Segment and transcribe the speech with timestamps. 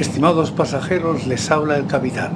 [0.00, 2.32] Estimados pasajeros, les habla el capitán.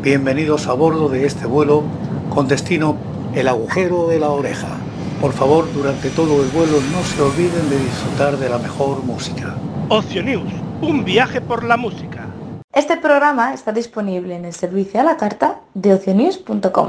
[0.00, 1.82] Bienvenidos a bordo de este vuelo
[2.30, 2.96] con destino
[3.34, 4.68] el agujero de la oreja.
[5.20, 9.54] Por favor, durante todo el vuelo no se olviden de disfrutar de la mejor música.
[9.90, 12.24] Ocio News, un viaje por la música.
[12.72, 16.88] Este programa está disponible en el servicio a la carta de ocionews.com.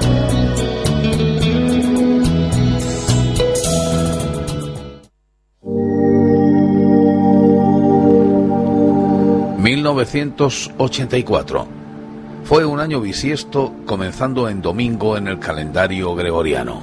[9.61, 11.81] ...1984...
[12.43, 16.81] Fue un año bisiesto comenzando en domingo en el calendario gregoriano.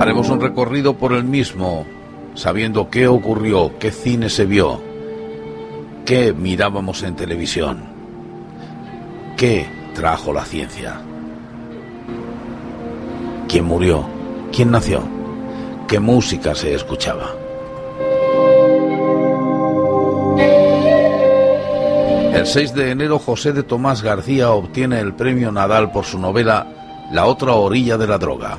[0.00, 1.86] Haremos un recorrido por el mismo,
[2.34, 4.80] sabiendo qué ocurrió, qué cine se vio,
[6.04, 7.84] qué mirábamos en televisión,
[9.36, 11.00] qué trajo la ciencia,
[13.48, 14.04] quién murió,
[14.52, 15.00] quién nació,
[15.86, 17.34] qué música se escuchaba.
[22.34, 26.66] El 6 de enero José de Tomás García obtiene el premio Nadal por su novela
[27.12, 28.58] La otra orilla de la droga.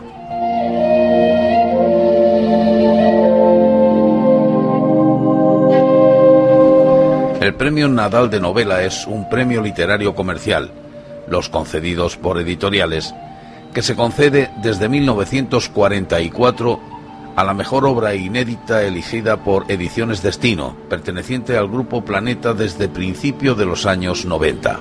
[7.41, 10.71] El premio Nadal de novela es un premio literario comercial,
[11.27, 13.13] los concedidos por editoriales,
[13.73, 16.94] que se concede desde 1944
[17.35, 23.55] a la mejor obra inédita elegida por Ediciones Destino, perteneciente al Grupo Planeta desde principio
[23.55, 24.79] de los años 90.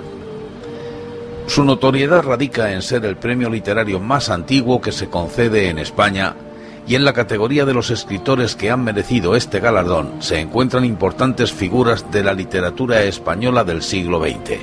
[1.46, 6.36] Su notoriedad radica en ser el premio literario más antiguo que se concede en España
[6.86, 11.52] y en la categoría de los escritores que han merecido este galardón se encuentran importantes
[11.52, 14.60] figuras de la literatura española del siglo XX.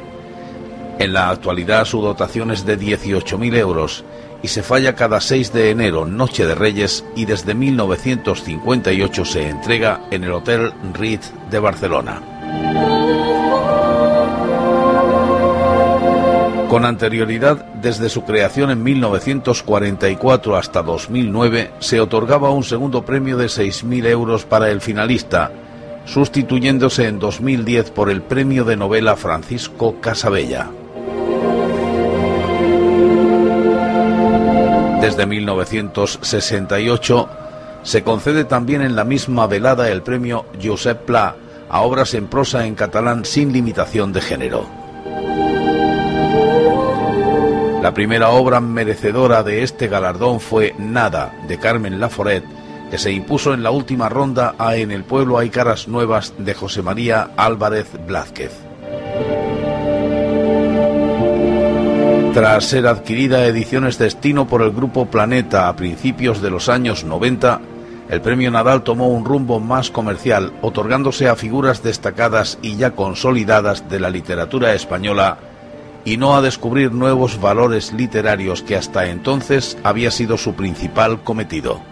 [0.97, 4.05] En la actualidad su dotación es de 18.000 euros
[4.43, 10.01] y se falla cada 6 de enero, Noche de Reyes, y desde 1958 se entrega
[10.11, 12.21] en el Hotel Ritz de Barcelona.
[16.71, 23.47] Con anterioridad, desde su creación en 1944 hasta 2009, se otorgaba un segundo premio de
[23.47, 25.51] 6.000 euros para el finalista,
[26.05, 30.69] sustituyéndose en 2010 por el premio de novela Francisco Casabella.
[35.01, 37.29] Desde 1968
[37.81, 41.35] se concede también en la misma velada el premio Josep Pla
[41.69, 44.63] a obras en prosa en catalán sin limitación de género.
[47.81, 52.43] La primera obra merecedora de este galardón fue Nada, de Carmen Laforet,
[52.91, 56.53] que se impuso en la última ronda a En el pueblo hay caras nuevas de
[56.53, 58.70] José María Álvarez Blázquez.
[62.33, 67.59] Tras ser adquirida Ediciones Destino por el Grupo Planeta a principios de los años 90,
[68.09, 73.89] el premio Nadal tomó un rumbo más comercial, otorgándose a figuras destacadas y ya consolidadas
[73.89, 75.39] de la literatura española
[76.05, 81.90] y no a descubrir nuevos valores literarios que hasta entonces había sido su principal cometido.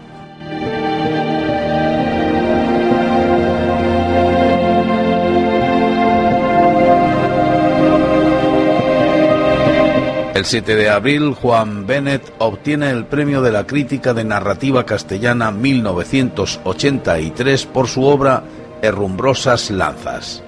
[10.40, 15.50] El 7 de abril, Juan Bennett obtiene el premio de la crítica de narrativa castellana
[15.50, 18.42] 1983 por su obra
[18.80, 20.42] Herrumbrosas Lanzas.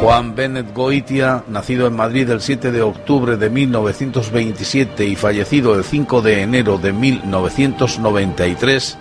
[0.00, 5.84] Juan Bennett Goitia, nacido en Madrid el 7 de octubre de 1927 y fallecido el
[5.84, 8.96] 5 de enero de 1993,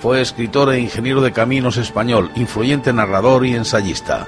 [0.00, 4.26] fue escritor e ingeniero de caminos español, influyente narrador y ensayista.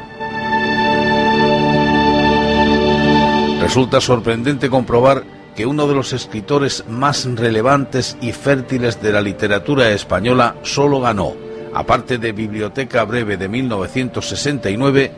[3.71, 5.23] Resulta sorprendente comprobar
[5.55, 11.35] que uno de los escritores más relevantes y fértiles de la literatura española solo ganó,
[11.73, 15.13] aparte de Biblioteca Breve de 1969,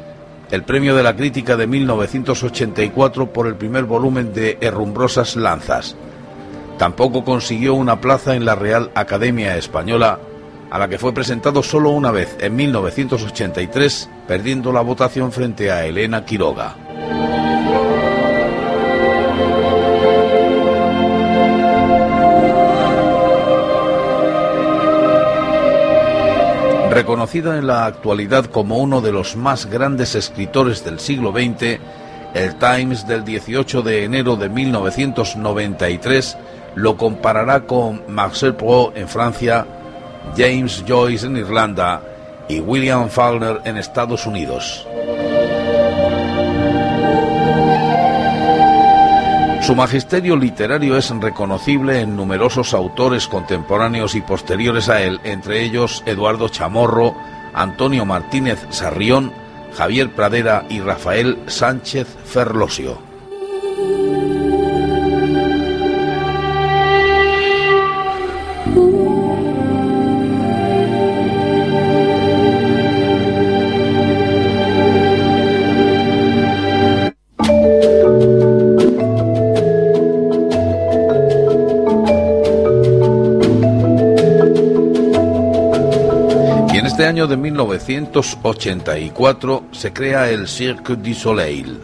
[0.51, 5.97] el premio de la crítica de 1984 por el primer volumen de Herrumbrosas Lanzas.
[6.77, 10.19] Tampoco consiguió una plaza en la Real Academia Española,
[10.71, 15.87] a la que fue presentado solo una vez en 1983, perdiendo la votación frente a
[15.87, 16.77] Elena Quiroga.
[27.23, 31.79] Reconocido en la actualidad como uno de los más grandes escritores del siglo XX,
[32.35, 36.37] el Times del 18 de enero de 1993
[36.75, 39.65] lo comparará con Marcel Proust en Francia,
[40.37, 42.03] James Joyce en Irlanda
[42.49, 44.85] y William Faulkner en Estados Unidos.
[49.63, 56.03] Su magisterio literario es reconocible en numerosos autores contemporáneos y posteriores a él, entre ellos
[56.05, 57.15] Eduardo Chamorro,
[57.55, 59.33] Antonio Martínez Sarrión,
[59.73, 63.12] Javier Pradera y Rafael Sánchez Ferlosio.
[87.13, 91.79] Año de 1984 se crea el Cirque du Soleil.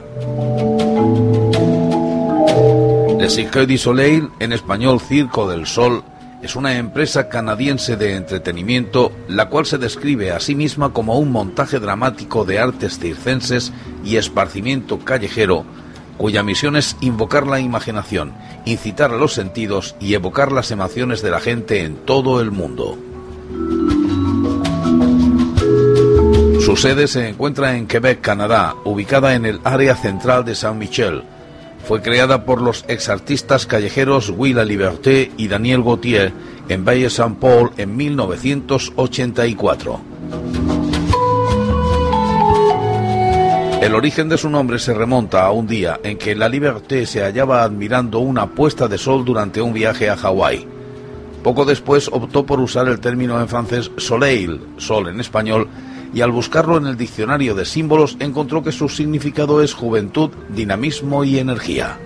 [3.20, 6.02] El Cirque du Soleil, en español Circo del Sol,
[6.40, 11.30] es una empresa canadiense de entretenimiento, la cual se describe a sí misma como un
[11.30, 13.70] montaje dramático de artes circenses
[14.02, 15.66] y esparcimiento callejero,
[16.16, 18.32] cuya misión es invocar la imaginación,
[18.64, 22.96] incitar a los sentidos y evocar las emociones de la gente en todo el mundo.
[26.68, 31.22] Su sede se encuentra en Quebec, Canadá, ubicada en el área central de Saint-Michel.
[31.86, 36.30] Fue creada por los exartistas callejeros Will Liberté y Daniel Gauthier
[36.68, 40.00] en Valle Saint Paul en 1984.
[43.80, 47.22] El origen de su nombre se remonta a un día en que La Liberté se
[47.22, 50.66] hallaba admirando una puesta de sol durante un viaje a Hawái.
[51.42, 55.66] Poco después optó por usar el término en francés soleil, sol en español,
[56.12, 61.24] y al buscarlo en el diccionario de símbolos encontró que su significado es juventud, dinamismo
[61.24, 61.98] y energía.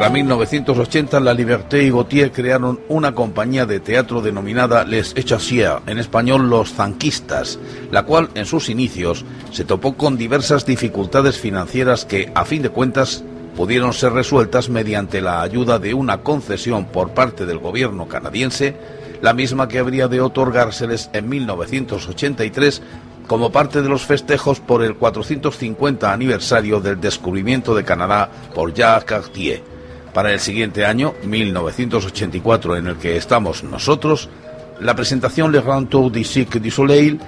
[0.00, 5.98] Para 1980, La Liberté y Gautier crearon una compañía de teatro denominada Les Echassiers, en
[5.98, 7.58] español Los Zanquistas,
[7.90, 12.70] la cual en sus inicios se topó con diversas dificultades financieras que, a fin de
[12.70, 13.24] cuentas,
[13.60, 18.74] pudieron ser resueltas mediante la ayuda de una concesión por parte del gobierno canadiense,
[19.20, 22.80] la misma que habría de otorgárseles en 1983
[23.26, 29.04] como parte de los festejos por el 450 aniversario del descubrimiento de Canadá por Jacques
[29.04, 29.62] Cartier.
[30.14, 34.30] Para el siguiente año, 1984, en el que estamos nosotros,
[34.80, 37.20] la presentación Le Grand Tour du Cirque du Soleil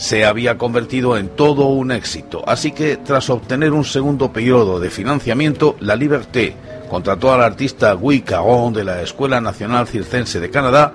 [0.00, 2.42] se había convertido en todo un éxito.
[2.46, 6.56] Así que, tras obtener un segundo periodo de financiamiento, La Liberté
[6.88, 10.94] contrató al artista Guy Caron de la Escuela Nacional Circense de Canadá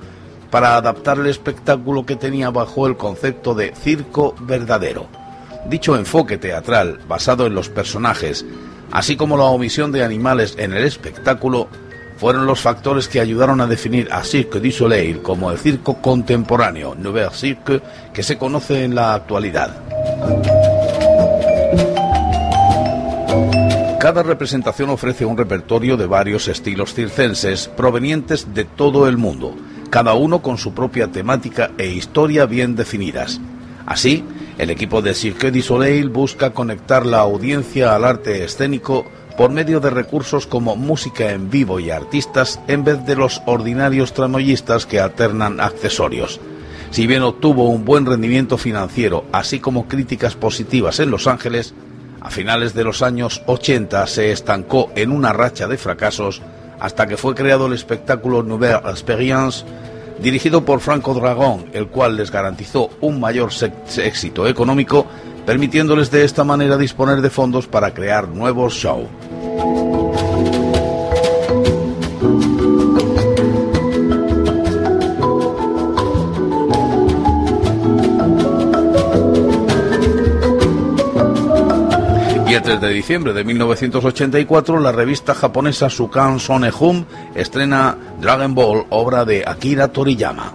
[0.50, 5.06] para adaptar el espectáculo que tenía bajo el concepto de circo verdadero.
[5.70, 8.44] Dicho enfoque teatral, basado en los personajes,
[8.92, 11.68] así como la omisión de animales en el espectáculo,
[12.18, 16.96] fueron los factores que ayudaron a definir a Cirque du Soleil como el circo contemporáneo,
[16.96, 17.82] Nouveau Cirque,
[18.14, 19.76] que se conoce en la actualidad.
[24.00, 29.56] Cada representación ofrece un repertorio de varios estilos circenses provenientes de todo el mundo,
[29.90, 33.42] cada uno con su propia temática e historia bien definidas.
[33.86, 34.24] Así,
[34.58, 39.06] el equipo de Cirque du Soleil busca conectar la audiencia al arte escénico
[39.38, 44.14] por medio de recursos como música en vivo y artistas en vez de los ordinarios
[44.14, 46.40] tramoyistas que alternan accesorios.
[46.92, 51.74] Si bien obtuvo un buen rendimiento financiero, así como críticas positivas en Los Ángeles,
[52.22, 56.42] a finales de los años 80 se estancó en una racha de fracasos
[56.80, 59.66] hasta que fue creado el espectáculo Nouvelle Experience,
[60.22, 63.52] dirigido por Franco Dragón, el cual les garantizó un mayor
[63.98, 65.06] éxito económico
[65.46, 69.08] permitiéndoles de esta manera disponer de fondos para crear nuevos shows.
[82.56, 87.04] El 3 de diciembre de 1984, la revista japonesa Sukan Sonehum
[87.36, 90.54] estrena Dragon Ball, obra de Akira Toriyama.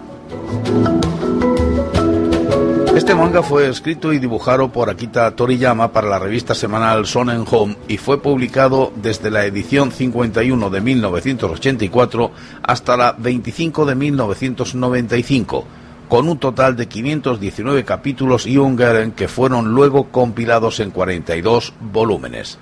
[2.95, 7.77] Este manga fue escrito y dibujado por Akita Toriyama para la revista semanal Sonen Home
[7.87, 12.31] y fue publicado desde la edición 51 de 1984
[12.61, 15.65] hasta la 25 de 1995,
[16.09, 21.73] con un total de 519 capítulos y un garen que fueron luego compilados en 42
[21.79, 22.59] volúmenes.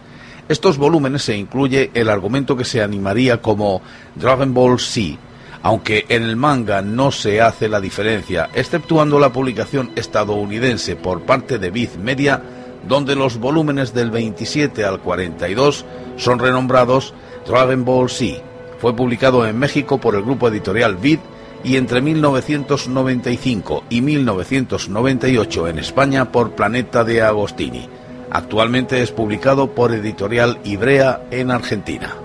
[0.48, 3.82] Estos volúmenes se incluye el argumento que se animaría como
[4.16, 5.18] Dragon Ball Z,
[5.62, 11.60] aunque en el manga no se hace la diferencia, exceptuando la publicación estadounidense por parte
[11.60, 12.42] de Viz Media,
[12.88, 15.86] donde los volúmenes del 27 al 42
[16.16, 17.14] son renombrados
[17.46, 18.42] Dragon Ball Z.
[18.80, 21.20] Fue publicado en México por el grupo editorial Vid
[21.64, 27.90] y entre 1995 y 1998 en España por Planeta de Agostini.
[28.32, 32.16] Actualmente es publicado por Editorial Ibrea en Argentina.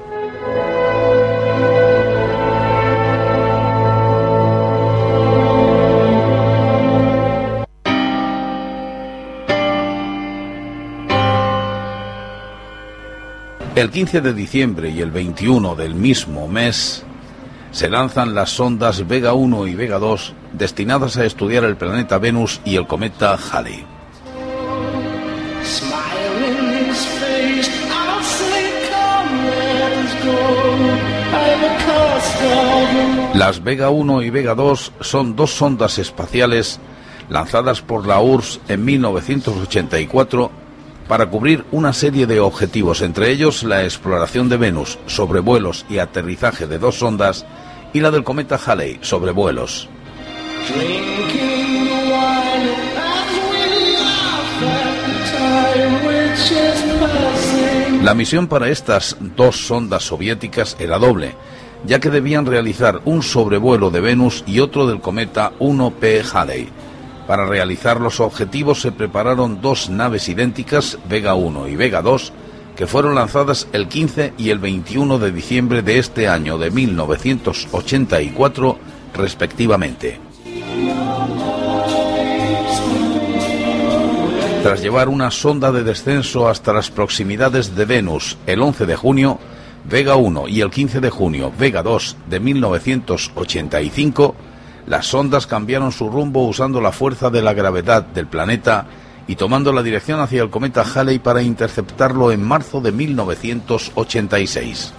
[13.76, 17.02] El 15 de diciembre y el 21 del mismo mes
[17.72, 22.60] se lanzan las sondas Vega 1 y Vega 2 destinadas a estudiar el planeta Venus
[22.64, 23.84] y el cometa Halley.
[33.34, 36.78] Las Vega 1 y Vega 2 son dos sondas espaciales
[37.28, 40.63] lanzadas por la URSS en 1984
[41.08, 46.66] para cubrir una serie de objetivos, entre ellos la exploración de Venus, sobrevuelos y aterrizaje
[46.66, 47.44] de dos sondas,
[47.92, 49.88] y la del cometa Halley, sobrevuelos.
[58.02, 61.34] La misión para estas dos sondas soviéticas era doble,
[61.86, 66.83] ya que debían realizar un sobrevuelo de Venus y otro del cometa 1P Halley
[67.26, 72.32] para realizar los objetivos se prepararon dos naves idénticas, Vega 1 y Vega 2,
[72.76, 78.78] que fueron lanzadas el 15 y el 21 de diciembre de este año de 1984,
[79.14, 80.20] respectivamente.
[84.62, 89.38] Tras llevar una sonda de descenso hasta las proximidades de Venus el 11 de junio,
[89.84, 94.34] Vega 1 y el 15 de junio Vega 2 de 1985,
[94.86, 98.86] las sondas cambiaron su rumbo usando la fuerza de la gravedad del planeta
[99.26, 104.92] y tomando la dirección hacia el cometa Halley para interceptarlo en marzo de 1986.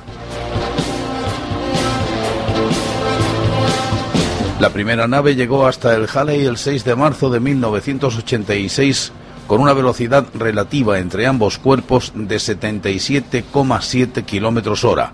[4.60, 9.12] La primera nave llegó hasta el Halley el 6 de marzo de 1986
[9.48, 15.14] con una velocidad relativa entre ambos cuerpos de 77,7 kilómetros hora.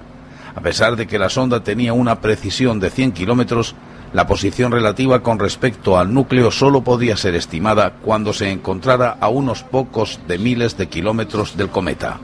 [0.56, 3.75] A pesar de que la sonda tenía una precisión de 100 kilómetros,
[4.13, 9.30] la posición relativa con respecto al núcleo solo podía ser estimada cuando se encontrara a
[9.30, 12.20] unos pocos de miles de kilómetros del cometa.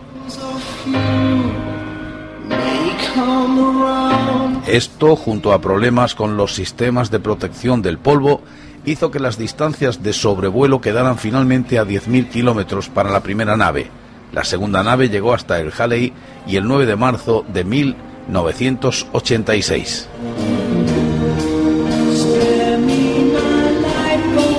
[4.67, 8.41] Esto, junto a problemas con los sistemas de protección del polvo,
[8.83, 13.89] hizo que las distancias de sobrevuelo quedaran finalmente a 10.000 kilómetros para la primera nave.
[14.33, 16.11] La segunda nave llegó hasta el Halley
[16.45, 20.09] y el 9 de marzo de 1986.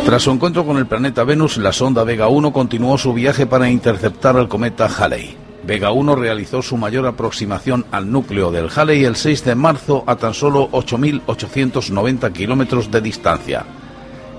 [0.08, 3.68] Tras su encuentro con el planeta Venus, la sonda Vega 1 continuó su viaje para
[3.68, 5.36] interceptar al cometa Halley.
[5.64, 10.16] Vega 1 realizó su mayor aproximación al núcleo del Halley el 6 de marzo a
[10.16, 13.66] tan solo 8.890 kilómetros de distancia.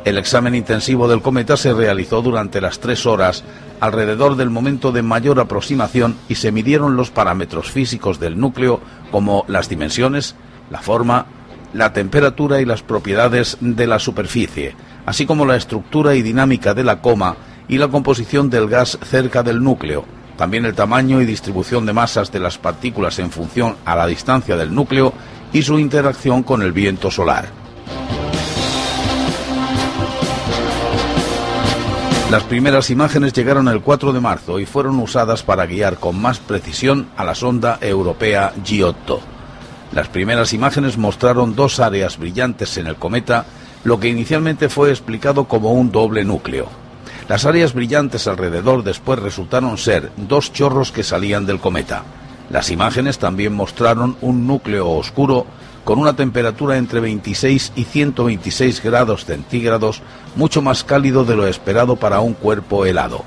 [0.06, 3.44] El examen intensivo del cometa se realizó durante las tres horas
[3.80, 8.80] alrededor del momento de mayor aproximación y se midieron los parámetros físicos del núcleo
[9.12, 10.36] como las dimensiones,
[10.72, 11.28] la forma,
[11.74, 14.74] la temperatura y las propiedades de la superficie
[15.10, 17.36] así como la estructura y dinámica de la coma
[17.68, 20.06] y la composición del gas cerca del núcleo,
[20.38, 24.56] también el tamaño y distribución de masas de las partículas en función a la distancia
[24.56, 25.12] del núcleo
[25.52, 27.48] y su interacción con el viento solar.
[32.30, 36.38] Las primeras imágenes llegaron el 4 de marzo y fueron usadas para guiar con más
[36.38, 39.22] precisión a la sonda europea Giotto.
[39.92, 43.48] Las primeras imágenes mostraron dos áreas brillantes en el cometa
[43.84, 46.68] lo que inicialmente fue explicado como un doble núcleo.
[47.28, 52.04] Las áreas brillantes alrededor después resultaron ser dos chorros que salían del cometa.
[52.50, 55.46] Las imágenes también mostraron un núcleo oscuro
[55.84, 60.02] con una temperatura entre 26 y 126 grados centígrados,
[60.36, 63.24] mucho más cálido de lo esperado para un cuerpo helado.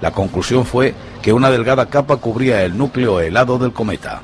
[0.00, 4.22] La conclusión fue que una delgada capa cubría el núcleo helado del cometa.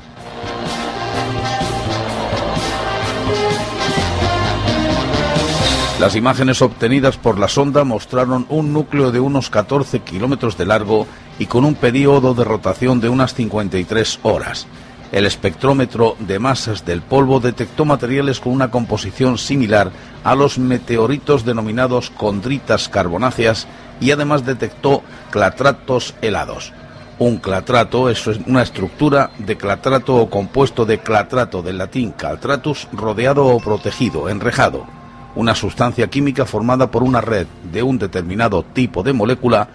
[5.99, 11.07] Las imágenes obtenidas por la sonda mostraron un núcleo de unos 14 kilómetros de largo
[11.39, 14.67] y con un periodo de rotación de unas 53 horas.
[15.11, 19.91] El espectrómetro de masas del polvo detectó materiales con una composición similar
[20.23, 23.67] a los meteoritos denominados condritas carbonáceas
[23.99, 25.01] y además detectó
[25.31, 26.73] clatratos helados.
[27.17, 33.47] Un clatrato es una estructura de clatrato o compuesto de clatrato del latín caltratus rodeado
[33.47, 34.96] o protegido, enrejado.
[35.37, 39.69] Una sustancia química formada por una red de un determinado tipo de molécula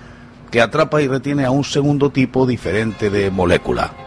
[0.50, 4.01] que atrapa y retiene a un segundo tipo diferente de molécula.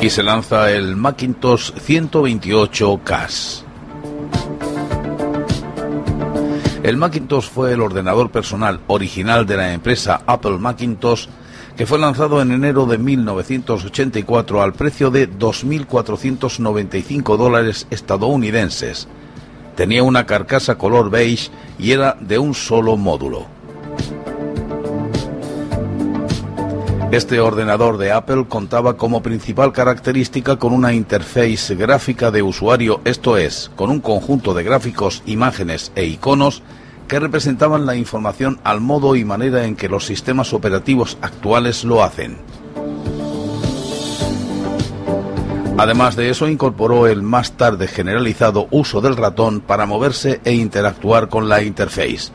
[0.00, 3.64] Y se lanza el Macintosh 128 CAS.
[6.82, 11.26] El Macintosh fue el ordenador personal original de la empresa Apple Macintosh
[11.76, 19.08] que fue lanzado en enero de 1984 al precio de 2.495 dólares estadounidenses.
[19.74, 23.55] Tenía una carcasa color beige y era de un solo módulo.
[27.16, 33.38] Este ordenador de Apple contaba como principal característica con una interface gráfica de usuario, esto
[33.38, 36.62] es, con un conjunto de gráficos, imágenes e iconos
[37.08, 42.04] que representaban la información al modo y manera en que los sistemas operativos actuales lo
[42.04, 42.36] hacen.
[45.78, 51.30] Además de eso, incorporó el más tarde generalizado uso del ratón para moverse e interactuar
[51.30, 52.30] con la interface.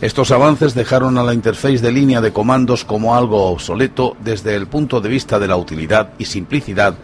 [0.00, 4.66] Estos avances dejaron a la interfaz de línea de comandos como algo obsoleto desde el
[4.66, 6.94] punto de vista de la utilidad y simplicidad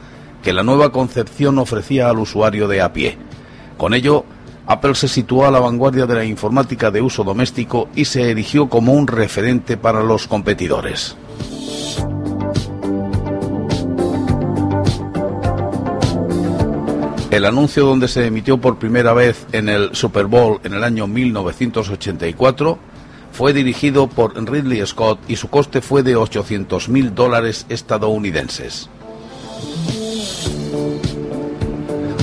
[0.42, 3.16] que la nueva concepción ofrecía al usuario de a pie.
[3.76, 4.24] Con ello,
[4.66, 8.68] Apple se situó a la vanguardia de la informática de uso doméstico y se erigió
[8.68, 11.16] como un referente para los competidores.
[17.30, 21.06] El anuncio donde se emitió por primera vez en el Super Bowl en el año
[21.06, 22.78] 1984
[23.30, 28.90] fue dirigido por Ridley Scott y su coste fue de 800 mil dólares estadounidenses.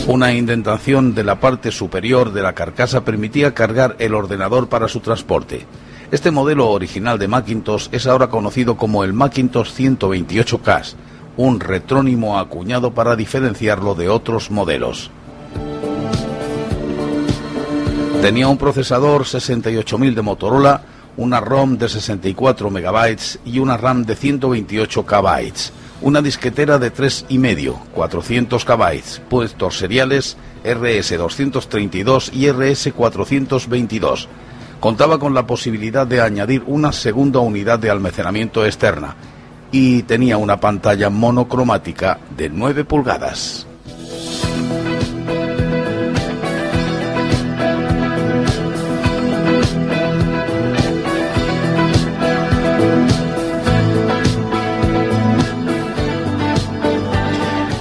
[0.08, 5.00] Una indentación de la parte superior de la carcasa permitía cargar el ordenador para su
[5.00, 5.66] transporte.
[6.12, 10.96] Este modelo original de Macintosh es ahora conocido como el Macintosh 128K,
[11.38, 15.12] un retrónimo acuñado para diferenciarlo de otros modelos.
[18.22, 20.82] Tenía un procesador 68000 de Motorola,
[21.18, 25.54] una ROM de 64 MB y una RAM de 128 KB,
[26.02, 34.28] una disquetera de 3,5, 400 KB, puestos seriales RS232 y RS422.
[34.80, 39.16] Contaba con la posibilidad de añadir una segunda unidad de almacenamiento externa,
[39.72, 43.67] y tenía una pantalla monocromática de 9 pulgadas.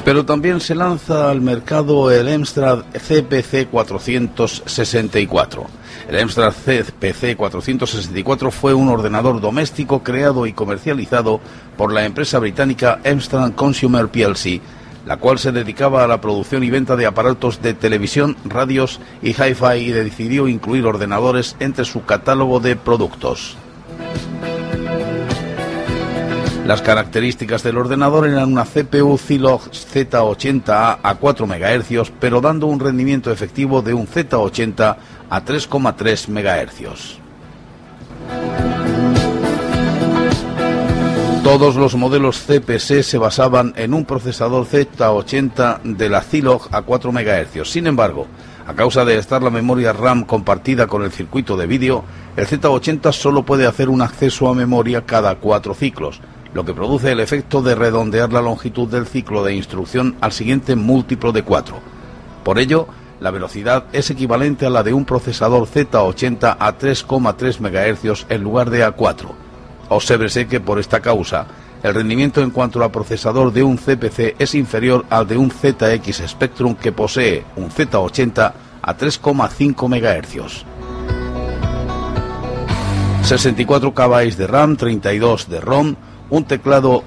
[0.07, 5.67] Pero también se lanza al mercado el Amstrad CPC 464
[6.09, 11.41] el Amstrad PC 464 fue un ordenador doméstico creado y comercializado
[11.77, 14.61] por la empresa británica Amstrad Consumer plc,
[15.05, 19.31] la cual se dedicaba a la producción y venta de aparatos de televisión, radios y
[19.31, 23.57] hi-fi y decidió incluir ordenadores entre su catálogo de productos.
[26.67, 32.81] Las características del ordenador eran una CPU Zilog Z80A a 4 MHz, pero dando un
[32.81, 34.97] rendimiento efectivo de un Z80
[35.31, 37.19] a 3,3 MHz.
[41.45, 47.13] Todos los modelos CPC se basaban en un procesador Z80 de la Zilog a 4
[47.13, 47.71] MHz.
[47.71, 48.27] Sin embargo,
[48.67, 52.03] a causa de estar la memoria RAM compartida con el circuito de vídeo,
[52.37, 56.21] el Z80 solo puede hacer un acceso a memoria cada cuatro ciclos,
[56.57, 60.75] lo que produce el efecto de redondear la longitud del ciclo de instrucción al siguiente
[60.75, 61.77] múltiplo de 4.
[62.43, 62.89] Por ello,
[63.21, 68.71] la velocidad es equivalente a la de un procesador Z80 a 3,3 MHz en lugar
[68.71, 69.35] de a 4.
[69.91, 71.47] Obsérvese que por esta causa,
[71.83, 76.27] el rendimiento en cuanto a procesador de un CPC es inferior al de un ZX
[76.27, 80.65] Spectrum que posee un Z80 a 3,5 MHz.
[83.27, 85.97] 64 KB de RAM, 32 de ROM,
[86.31, 87.03] un teclado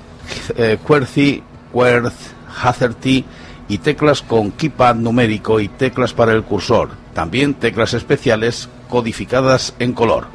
[0.55, 3.25] eh, QWERTY, QWERTY,
[3.69, 9.93] y teclas con keypad numérico y teclas para el cursor, también teclas especiales codificadas en
[9.93, 10.25] color.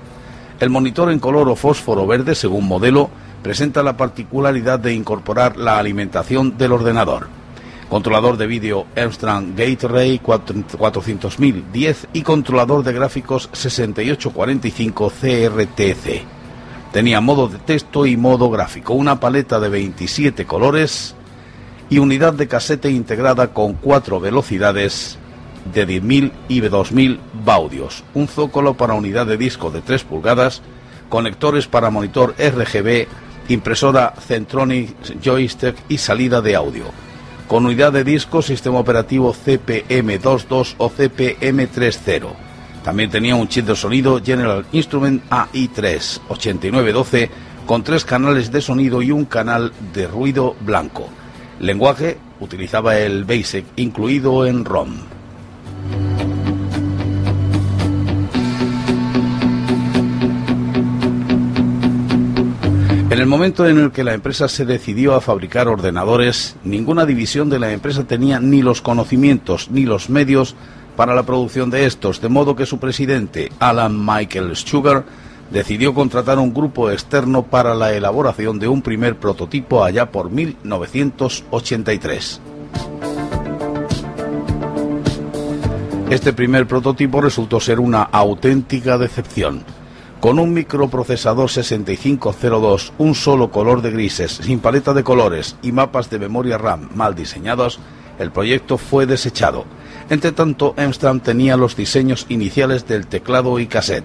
[0.61, 3.11] El monitor en color o fósforo verde, según modelo,
[3.43, 7.27] presenta la particularidad de incorporar la alimentación del ordenador.
[7.91, 16.44] Controlador de vídeo Armstrong Gateway 400.010 y controlador de gráficos 6845 CRTC.
[16.95, 21.17] Tenía modo de texto y modo gráfico, una paleta de 27 colores
[21.91, 25.19] y unidad de casete integrada con cuatro velocidades
[25.75, 30.63] de 10.000 y 2.000 baudios, un zócalo para unidad de disco de 3 pulgadas,
[31.09, 33.09] conectores para monitor RGB,
[33.49, 36.85] impresora Centronic joystick y salida de audio.
[37.49, 42.54] Con unidad de disco, sistema operativo CPM22 o CPM30.
[42.85, 47.31] También tenía un chip de sonido General Instrument AI3 8912
[47.65, 51.09] con tres canales de sonido y un canal de ruido blanco.
[51.61, 54.97] Lenguaje utilizaba el BASIC incluido en ROM.
[63.09, 67.49] En el momento en el que la empresa se decidió a fabricar ordenadores, ninguna división
[67.49, 70.55] de la empresa tenía ni los conocimientos ni los medios
[70.97, 75.05] para la producción de estos, de modo que su presidente, Alan Michael Sugar,
[75.51, 82.41] decidió contratar un grupo externo para la elaboración de un primer prototipo allá por 1983.
[86.11, 89.63] Este primer prototipo resultó ser una auténtica decepción.
[90.21, 96.09] Con un microprocesador 6502, un solo color de grises, sin paleta de colores y mapas
[96.11, 97.79] de memoria RAM mal diseñados,
[98.19, 99.65] el proyecto fue desechado.
[100.11, 104.05] Entre tanto, Amstrad tenía los diseños iniciales del teclado y cassette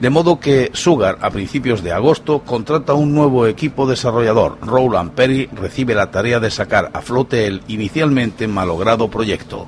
[0.00, 4.58] de modo que Sugar, a principios de agosto, contrata un nuevo equipo desarrollador.
[4.62, 9.66] Roland Perry recibe la tarea de sacar a flote el inicialmente malogrado proyecto.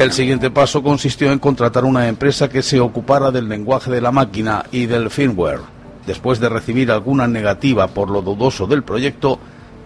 [0.00, 4.10] El siguiente paso consistió en contratar una empresa que se ocupara del lenguaje de la
[4.10, 5.60] máquina y del firmware.
[6.06, 9.38] Después de recibir alguna negativa por lo dudoso del proyecto,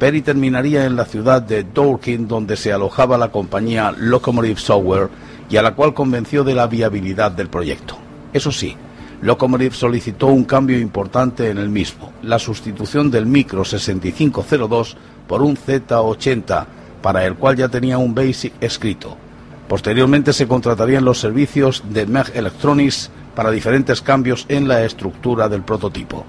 [0.04, 5.08] Perry terminaría en la ciudad de Dorking, donde se alojaba la compañía Locomotive Software,
[5.48, 7.96] y a la cual convenció de la viabilidad del proyecto.
[8.30, 8.76] Eso sí,
[9.22, 14.94] Locomotive solicitó un cambio importante en el mismo, la sustitución del micro 6502
[15.26, 16.66] por un Z80,
[17.00, 19.16] para el cual ya tenía un BASIC escrito.
[19.68, 25.62] Posteriormente se contratarían los servicios de Meg Electronics para diferentes cambios en la estructura del
[25.62, 26.26] prototipo.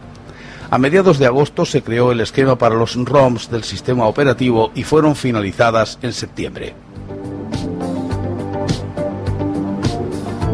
[0.72, 4.84] A mediados de agosto se creó el esquema para los ROMs del sistema operativo y
[4.84, 6.74] fueron finalizadas en septiembre.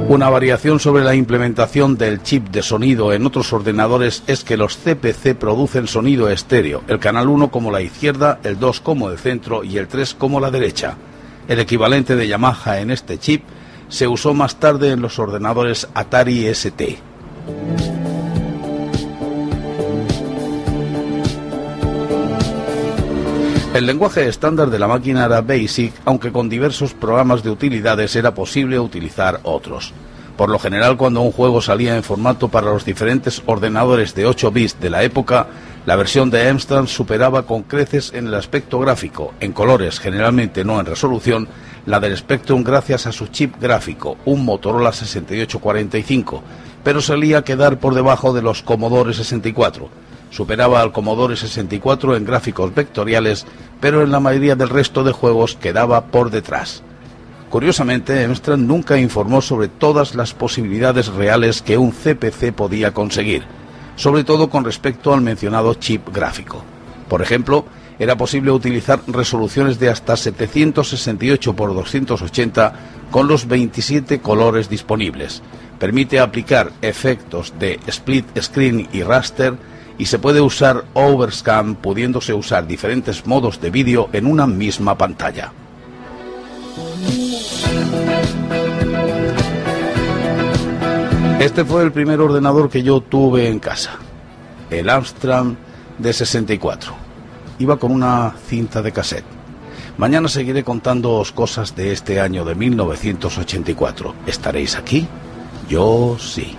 [0.09, 4.75] Una variación sobre la implementación del chip de sonido en otros ordenadores es que los
[4.75, 9.63] CPC producen sonido estéreo, el canal 1 como la izquierda, el 2 como el centro
[9.63, 10.97] y el 3 como la derecha.
[11.47, 13.43] El equivalente de Yamaha en este chip
[13.87, 16.99] se usó más tarde en los ordenadores Atari ST.
[23.73, 28.33] El lenguaje estándar de la máquina era BASIC, aunque con diversos programas de utilidades era
[28.33, 29.93] posible utilizar otros.
[30.35, 34.51] Por lo general, cuando un juego salía en formato para los diferentes ordenadores de 8
[34.51, 35.47] bits de la época,
[35.85, 40.77] la versión de Amstrad superaba con creces en el aspecto gráfico, en colores, generalmente no
[40.77, 41.47] en resolución,
[41.85, 46.43] la del Spectrum gracias a su chip gráfico, un Motorola 6845,
[46.83, 52.73] pero solía quedar por debajo de los Commodore 64 superaba al Commodore 64 en gráficos
[52.73, 53.45] vectoriales,
[53.79, 56.81] pero en la mayoría del resto de juegos quedaba por detrás.
[57.51, 63.43] Curiosamente, Amstrad nunca informó sobre todas las posibilidades reales que un CPC podía conseguir,
[63.97, 66.63] sobre todo con respecto al mencionado chip gráfico.
[67.09, 67.65] Por ejemplo,
[67.99, 72.73] era posible utilizar resoluciones de hasta 768 x 280
[73.11, 75.43] con los 27 colores disponibles.
[75.77, 79.55] Permite aplicar efectos de split screen y raster
[80.01, 85.51] y se puede usar overscan pudiéndose usar diferentes modos de vídeo en una misma pantalla.
[91.39, 93.91] Este fue el primer ordenador que yo tuve en casa,
[94.71, 95.45] el Amstrad
[95.99, 96.93] de 64.
[97.59, 99.25] Iba con una cinta de cassette.
[99.97, 104.15] Mañana seguiré contándoos cosas de este año de 1984.
[104.25, 105.07] ¿Estaréis aquí?
[105.69, 106.57] Yo sí.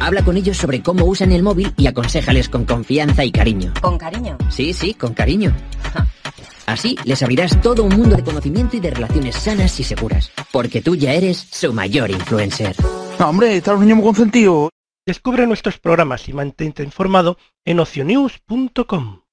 [0.00, 3.74] Habla con ellos sobre cómo usan el móvil y aconséjales con confianza y cariño.
[3.82, 4.38] Con cariño.
[4.48, 5.54] Sí, sí, con cariño.
[6.66, 10.80] Así les abrirás todo un mundo de conocimiento y de relaciones sanas y seguras, porque
[10.80, 12.74] tú ya eres su mayor influencer.
[13.18, 14.70] No, hombre, está un niño muy consentido.
[15.06, 17.36] Descubre nuestros programas y mantente informado
[17.66, 19.19] en ocionews.com.